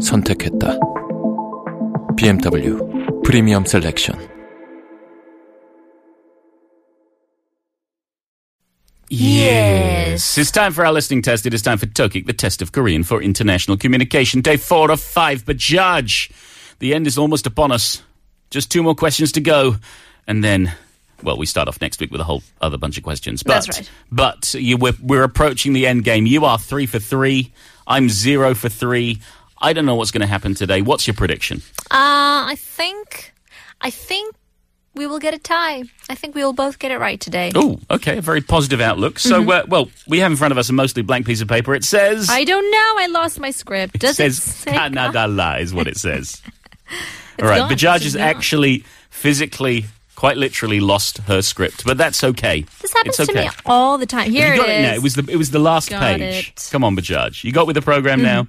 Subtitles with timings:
[0.00, 0.78] 선택했다.
[2.16, 4.30] BMW 프리미엄 셀렉션
[9.12, 10.38] Yes.
[10.38, 11.44] It's time for our listening test.
[11.44, 14.40] It is time for TOKIC, the test of Korean for international communication.
[14.40, 16.30] Day four of five, but judge,
[16.78, 18.02] the end is almost upon us.
[18.50, 19.76] Just two more questions to go,
[20.28, 20.72] and then
[21.22, 23.42] well, we start off next week with a whole other bunch of questions.
[23.42, 23.90] But, right.
[24.10, 26.26] But you, we're, we're approaching the end game.
[26.26, 27.52] You are three for three.
[27.86, 29.20] I'm zero for three.
[29.60, 30.82] I don't know what's going to happen today.
[30.82, 31.62] What's your prediction?
[31.90, 33.32] Uh, I think,
[33.80, 34.34] I think
[34.94, 35.84] we will get a tie.
[36.08, 37.52] I think we will both get it right today.
[37.54, 38.18] Oh, okay.
[38.18, 39.18] A very positive outlook.
[39.18, 41.74] So, uh, well, we have in front of us a mostly blank piece of paper.
[41.74, 42.28] It says.
[42.30, 42.94] I don't know.
[42.98, 43.98] I lost my script.
[43.98, 46.40] Does says it say Canada is what it says.
[46.44, 46.48] All
[46.90, 47.04] right,
[47.38, 47.70] It's right, gone.
[47.70, 49.84] Bajaj has actually, physically,
[50.16, 52.66] quite literally lost her script, but that's okay.
[52.82, 53.44] This happens it's okay.
[53.44, 54.30] to me all the time.
[54.30, 54.86] Here you got it it, is.
[54.86, 54.94] now.
[54.94, 56.48] It was the it was the last Got page.
[56.48, 56.54] it.
[56.56, 56.72] Mm-hmm.
[56.72, 57.42] Come on, Bajaj.
[57.44, 58.46] You got with the program now.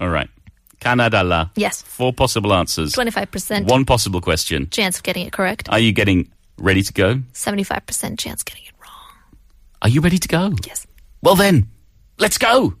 [0.00, 0.28] All right,
[0.80, 1.48] Canada La.
[1.56, 1.82] Yes.
[1.82, 2.92] Four possible answers.
[2.94, 4.68] 25% One possible question.
[4.70, 5.68] chance of getting it correct.
[5.70, 6.28] Are you getting
[6.58, 7.20] ready to go?
[7.32, 9.14] 75% chance of getting it wrong.
[9.82, 10.52] Are you ready to go?
[10.66, 10.86] Yes.
[11.22, 11.66] Well then,
[12.18, 12.74] let's go.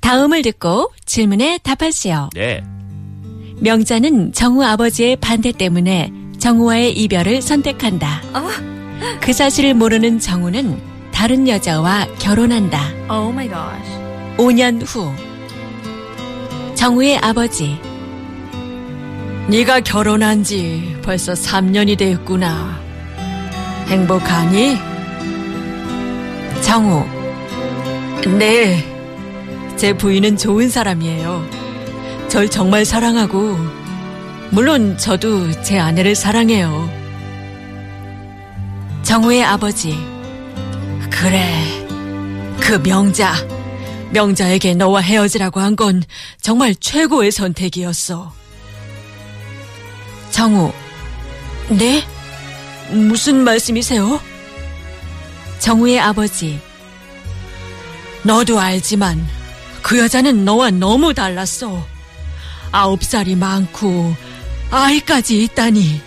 [0.00, 2.30] 다음을 듣고 질문에 답하시오.
[2.36, 2.66] Yeah.
[3.60, 8.22] 명자는 정우 아버지의 반대 때문에 정우와의 이별을 선택한다.
[9.20, 10.80] 그 사실을 모르는 정우는
[11.12, 12.90] 다른 여자와 결혼한다.
[13.08, 14.01] Oh my gosh.
[14.42, 15.14] 5년 후
[16.74, 17.78] 정우의 아버지
[19.46, 22.80] 네가 결혼한 지 벌써 3년이 됐구나.
[23.86, 24.78] 행복하니?
[26.60, 27.04] 정우
[28.36, 28.84] 네.
[29.76, 31.48] 제 부인은 좋은 사람이에요.
[32.26, 33.56] 절 정말 사랑하고
[34.50, 36.90] 물론 저도 제 아내를 사랑해요.
[39.04, 39.96] 정우의 아버지
[41.10, 41.46] 그래.
[42.58, 43.51] 그 명자.
[44.12, 46.02] 명자에게 너와 헤어지라고 한 건
[46.40, 48.32] 정말 최고의 선택이었어.
[50.30, 50.72] 정우.
[51.70, 52.04] 네?
[52.90, 54.20] 무슨 말씀이세요?
[55.60, 56.60] 정우의 아버지.
[58.22, 59.26] 너도 알지만
[59.80, 61.84] 그 여자는 너와 너무 달랐어.
[62.70, 64.14] 아홉 살이 많고
[64.70, 66.00] 아이까지 있다니.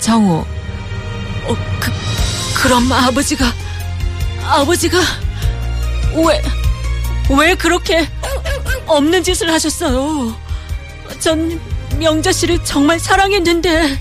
[0.00, 0.44] 정우.
[1.44, 1.90] 어, 그,
[2.62, 3.44] 그럼 아버지가
[4.44, 4.98] 아버지가
[6.14, 6.42] 왜,
[7.30, 8.06] 왜 그렇게
[8.86, 10.36] 없는 짓을 하셨어요?
[11.20, 11.60] 전
[11.98, 14.00] 명자 씨를 정말 사랑했는데.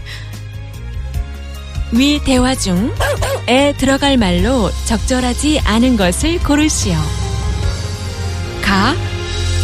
[1.94, 6.96] 위 대화 중에 들어갈 말로 적절하지 않은 것을 고르시오.
[8.62, 8.96] 가,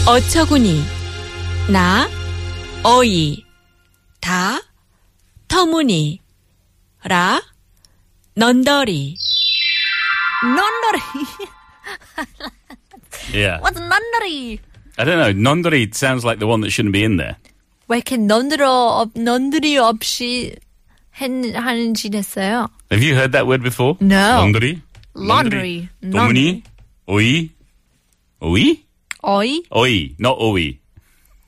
[0.06, 0.84] 어처구니,
[1.70, 2.10] 나,
[2.84, 3.46] 어이,
[4.20, 4.60] 다,
[5.48, 6.22] 터무니,
[7.04, 7.42] 라,
[8.36, 9.18] 넌더리.
[10.44, 11.02] Nondori.
[13.33, 13.61] Yeah.
[13.61, 14.59] What's nondori?
[14.99, 15.33] I don't know.
[15.33, 17.37] Nondori sounds like the one that shouldn't be in there.
[17.89, 18.69] 왜 이렇게 넌드러,
[19.05, 20.55] 없- 넌드리 없이
[21.21, 22.69] 했, 하는지 했어요?
[22.91, 23.97] Have you heard that word before?
[24.01, 24.39] No.
[24.41, 24.83] Laundry?
[25.15, 25.89] Laundry.
[26.03, 26.63] 도무니?
[27.07, 27.51] 오이?
[28.41, 28.85] 오이?
[29.23, 29.63] 어이?
[29.75, 30.79] Oi, not oi.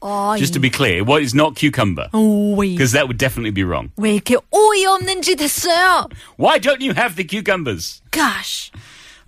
[0.00, 0.38] 어이.
[0.38, 2.08] Just to be clear, what is not cucumber?
[2.12, 2.72] 오이.
[2.76, 3.90] Because that would definitely be wrong.
[3.96, 6.08] 왜 이렇게 오이 없는 짓 했어요?
[6.36, 8.02] Why don't you have the cucumbers?
[8.10, 8.70] Gosh.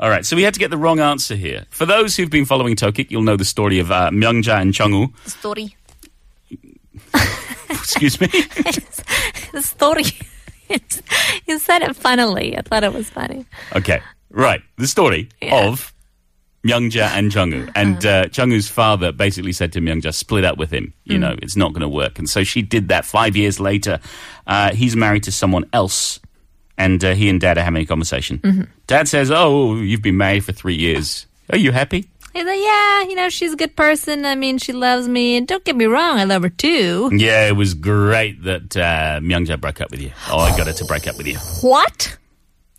[0.01, 1.67] All right, so we had to get the wrong answer here.
[1.69, 5.13] For those who've been following TOKIC, you'll know the story of uh, Myungja and Chungwoo.
[5.28, 5.75] Story.
[7.69, 8.28] Excuse me.
[9.53, 10.03] The story.
[11.45, 12.57] You said it funnily.
[12.57, 13.45] I thought it was funny.
[13.75, 14.62] Okay, right.
[14.78, 15.67] The story Yeah.
[15.67, 15.91] of
[16.66, 17.69] Myungja and Jungwoo.
[17.75, 20.94] And uh, Jungwoo's father basically said to Myungja, split up with him.
[21.04, 22.18] You know, it's not going to work.
[22.19, 24.00] And so she did that five years later.
[24.47, 26.21] Uh, he's married to someone else
[26.81, 28.69] And uh, he and dad are having a conversation.
[28.87, 31.26] Dad says, Oh, you've been married for three years.
[31.50, 32.06] Are you happy?
[32.37, 34.26] He's like, yeah, you know, she's a good person.
[34.26, 35.38] I mean, she loves me.
[35.38, 37.08] And don't get me wrong, I love her too.
[37.11, 40.12] Yeah, it was great that uh, Myungja broke up with you.
[40.29, 41.38] Oh, I got her to break up with you.
[41.62, 42.19] What?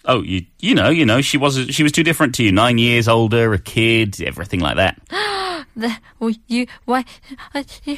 [0.06, 2.52] Oh, you you know, you know, she was she was too different to you.
[2.52, 5.02] Nine years older, a kid, everything like that.
[5.76, 7.06] The, oh, you, why,
[7.54, 7.98] uh, you,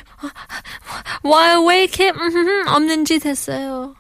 [1.22, 3.96] why, 왜 이렇게, 음, 없는 짓 했어요?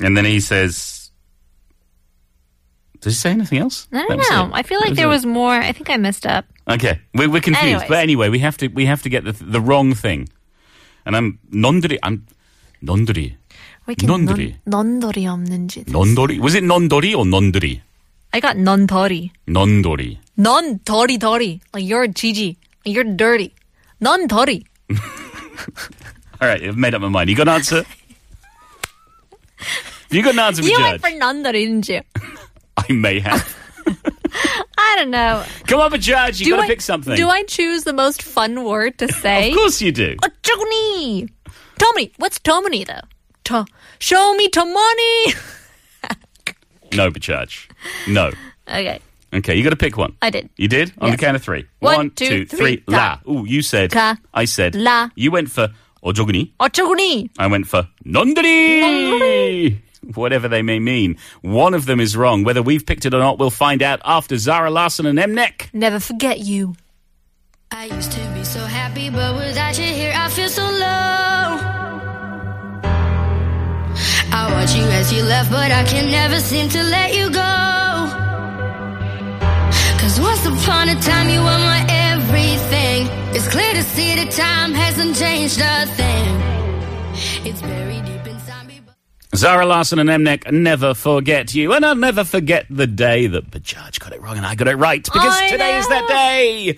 [0.00, 0.99] And then he says,
[3.00, 4.44] "Does he say anything else?" I That don't was know.
[4.48, 4.52] it.
[4.54, 5.14] I feel That like there it.
[5.16, 5.54] was more.
[5.60, 6.44] I think I messed up.
[6.68, 7.84] Okay, we're, we're confused.
[7.84, 7.88] Anyways.
[7.88, 10.28] But anyway, we have to we have to get the the wrong thing.
[11.06, 12.26] And I'm non들이 I'm
[12.82, 13.36] non들이
[13.86, 14.56] We can 넌들이.
[14.66, 15.86] 넌, 넌더리 없는 짓.
[15.86, 17.80] non들이 was it non들이 or non들이?
[18.34, 19.30] I got 넌더리.
[19.46, 20.18] non들이.
[20.36, 21.60] 넌 더리 더리.
[21.72, 22.58] Like you're Gigi.
[22.84, 23.54] Like you're dirty.
[24.02, 24.64] 넌 더리.
[26.42, 27.30] All right, I've made up my mind.
[27.30, 27.84] You got an answer?
[30.10, 31.00] you got an answer for You judge?
[31.00, 32.00] went for 넌더리, didn't you?
[32.76, 33.56] I may have.
[34.78, 35.44] I don't know.
[35.66, 36.40] Come on, a judge.
[36.40, 37.14] You do got to I, pick something.
[37.16, 39.50] Do I choose the most fun word to say?
[39.50, 40.16] Of course you do.
[40.22, 41.28] 어쩌구니.
[41.78, 42.12] Tomony.
[42.18, 43.00] What's Tomony though?
[43.44, 43.64] To,
[43.98, 45.34] show me to money.
[46.94, 47.68] No, but judge.
[48.08, 48.32] No.
[48.68, 49.00] okay.
[49.34, 50.14] Okay, you got to pick one.
[50.22, 50.48] I did.
[50.56, 50.92] You did?
[50.98, 51.20] On the Yes.
[51.20, 51.66] count of three.
[51.80, 52.76] One, One, two, two, three.
[52.76, 53.18] three, La.
[53.28, 53.90] Ooh, you said.
[53.90, 54.16] Ka.
[54.32, 54.74] I said.
[54.74, 55.10] La.
[55.16, 55.68] You went for
[56.02, 56.52] 어쩌구니.
[56.58, 57.28] 어쩌구니.
[57.38, 59.78] I went for non들이.
[60.15, 61.17] Whatever they may mean.
[61.41, 62.43] One of them is wrong.
[62.43, 65.71] Whether we've picked it or not, we'll find out after Zara Larsson and Mnek.
[65.73, 66.75] Never forget you.
[67.71, 71.81] I used to be so happy, but without you here, I feel so low.
[74.33, 77.51] I watch you as you left, but I can never seem to let you go.
[80.01, 83.07] Cause once upon a time, you were my everything.
[83.35, 86.60] It's clear to see that time hasn't changed a thing.
[89.41, 91.73] Zara Larsson and Mnek never forget you.
[91.73, 94.75] And I'll never forget the day that Bajaj got it wrong and I got it
[94.75, 96.75] right because I today is that day.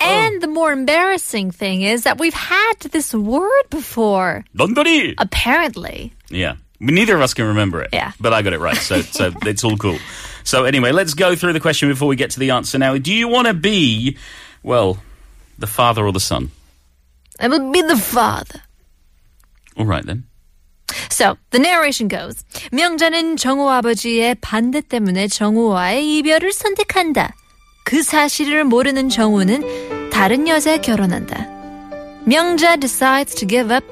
[0.00, 0.38] And oh.
[0.38, 4.44] the more embarrassing thing is that we've had this word before.
[4.56, 5.14] 이.
[5.18, 6.12] Apparently.
[6.28, 6.54] Yeah.
[6.78, 7.90] Neither of us can remember it.
[7.92, 8.12] Yeah.
[8.20, 8.76] But I got it right.
[8.76, 9.98] So, so it's all cool.
[10.44, 12.96] So anyway, let's go through the question before we get to the answer now.
[12.96, 14.18] Do you want to be,
[14.62, 14.98] well,
[15.58, 16.52] the father or the son?
[17.40, 18.62] It would be the father.
[19.76, 20.28] All right then.
[21.09, 22.43] So, the narration goes.
[22.71, 27.35] 명자는 정우 아버지의 반대 때문에 정우와의 이별을 선택한다.
[27.83, 31.47] 그 사실을 모르는 정우는 다른 여자에 결혼한다.
[32.25, 33.85] 명자 decides to give up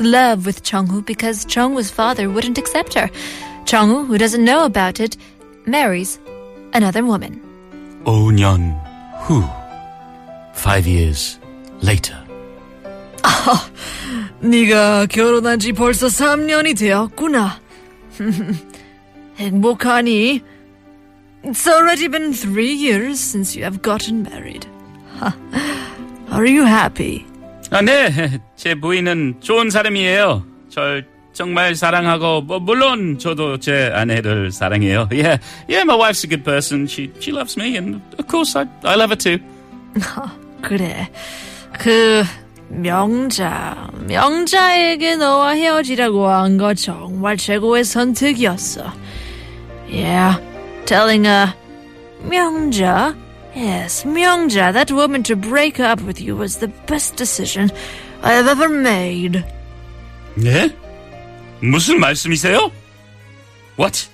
[0.00, 3.10] love with 정우 because 정우's father wouldn't accept her.
[3.64, 5.16] 정우, who doesn't know about it,
[5.66, 6.18] marries
[6.74, 7.40] another woman.
[8.04, 8.80] 5년
[9.26, 9.44] 후.
[10.54, 11.38] Five years
[11.82, 12.16] later.
[14.41, 17.59] 네가 결혼한 지 벌써 3년이 되었구나.
[19.37, 20.41] 행복하니?
[21.43, 24.67] It's already been three years since you have gotten married.
[26.31, 27.25] Are you happy?
[27.71, 28.39] 아, 네.
[28.55, 30.45] 제 부인은 좋은 사람이에요.
[30.69, 35.07] 절 정말 사랑하고 뭐 물론 저도 제 아내를 사랑해요.
[35.11, 35.39] Yeah.
[35.69, 36.87] Yeah, my wife's a good person.
[36.87, 39.37] She she loves me and of course I I love her too.
[40.61, 41.09] 그래.
[41.77, 42.23] 그
[42.69, 48.93] 명자, 명자에게 너와 헤어지라고 한 거 정말 최고의 선택이었어.
[49.89, 50.41] Yeah,
[50.85, 51.47] telling a
[52.23, 53.15] 명자,
[53.55, 57.69] yes, 명자, that woman to break up with you was the best decision
[58.21, 59.43] I've ever made.
[60.35, 60.69] 네?
[61.61, 62.71] 무슨 말씀이세요?
[63.79, 64.07] What?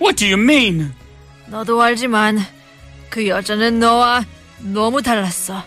[0.00, 0.92] What do you mean?
[1.48, 2.38] 너도 알지만
[3.10, 4.24] 그 여자는 너와
[4.60, 5.62] 너무 달랐어.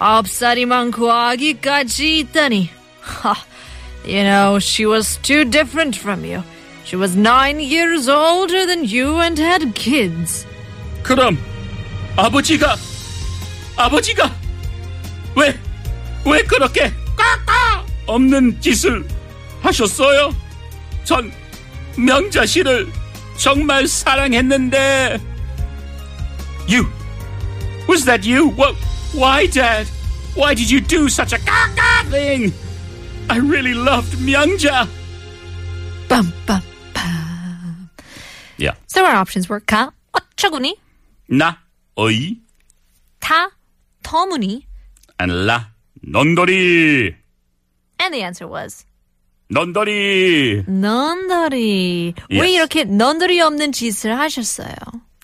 [0.00, 2.70] 아홉 살이 많고 아기까지 있다니.
[3.22, 3.34] Ha,
[4.04, 6.42] you know, she was too different from you.
[6.84, 10.46] She was nine years older than you and had kids.
[11.02, 11.38] 그럼
[12.16, 12.76] 아버지가
[13.76, 14.30] 아버지가
[15.36, 15.54] 왜
[16.26, 19.06] 왜 그렇게 까까 없는 짓을
[19.62, 20.34] 하셨어요?
[21.04, 21.32] 전
[21.96, 22.90] 명자 씨를
[23.36, 25.20] 정말 사랑했는데.
[26.68, 26.84] You
[27.88, 28.50] was that you?
[28.50, 28.74] What?
[29.14, 29.86] Why, Dad?
[30.34, 32.52] Why did you do such a 까까 thing?
[33.28, 34.86] I really loved 명자.
[36.08, 36.62] Bum, bum,
[36.94, 37.90] bum.
[38.58, 38.74] Yeah.
[38.86, 40.76] So our options were 가, 어처구니,
[41.30, 41.58] 나
[41.96, 42.36] 어이
[43.20, 43.50] 타,
[44.02, 44.62] 터무니,
[45.20, 45.72] and 라
[46.06, 47.14] 넌더리
[48.00, 48.84] and the answer was
[49.50, 50.64] 넌더리.
[50.68, 52.14] 넌더리.
[52.30, 52.54] 왜 Yes.
[52.54, 54.74] 이렇게 넌더리 없는 짓을 하셨어요?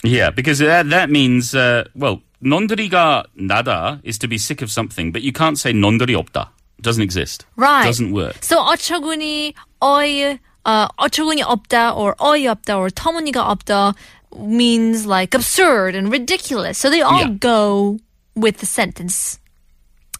[0.05, 5.13] Yeah, because that, that means, uh, well, 넌더리가 나다 is to be sick of something,
[5.13, 6.51] but you can't say 넌더리 없다.
[6.79, 7.47] It doesn't exist.
[7.57, 7.87] Right.
[7.87, 8.37] Doesn't work.
[8.43, 13.95] So 어처구니 어이 uh, 어처구니 없다 or 어이없다 or 터무니가 없다
[14.37, 16.79] means like absurd and ridiculous.
[16.79, 17.39] So they all Yeah.
[17.39, 17.99] go
[18.35, 19.39] with the sentence.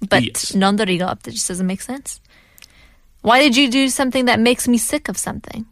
[0.09, 0.53] But Yes.
[0.55, 2.21] 넌더리가 없다 just doesn't make sense.
[3.23, 5.65] Why did you do something that makes me sick of something?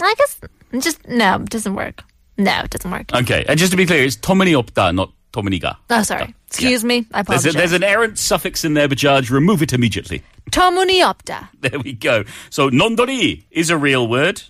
[0.00, 0.40] I guess
[0.80, 2.04] just no, it doesn't work.
[2.36, 3.10] No, it doesn't work.
[3.12, 5.77] Okay, and just to be clear, it's 터무니 없다, not Tominiga.
[5.89, 6.33] Oh, sorry.
[6.47, 7.05] Excuse me.
[7.11, 7.43] I apologize.
[7.43, 9.31] There's, a, there's, an errant suffix in there, Bajaj.
[9.31, 10.21] Remove it immediately.
[10.51, 11.49] Tomuniopta.
[11.61, 12.23] There we go.
[12.49, 14.43] So nondori is a real word,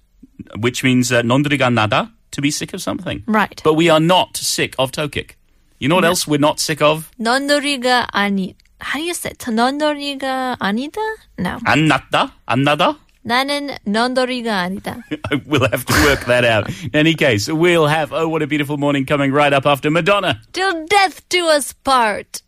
[0.60, 3.24] which means uh, nondoriga nada, to be sick of something.
[3.28, 3.62] Right.
[3.63, 5.32] But we are not sick of TOKIC.
[5.80, 6.10] You know what no.
[6.10, 7.10] else we're not sick of?
[7.20, 8.56] nondoriga ani.
[8.82, 9.40] How do you say it?
[9.40, 11.16] nondoriga anida?
[11.38, 11.60] No.
[11.66, 12.32] Anata?
[12.48, 12.98] Annada?
[13.23, 13.45] 나다?
[13.45, 14.97] 나는 넌 놀이가 아니다.
[15.47, 16.68] we'll have to work that out.
[16.85, 20.40] In any case, we'll have Oh What a Beautiful Morning coming right up after Madonna.
[20.52, 22.42] Till death do us part.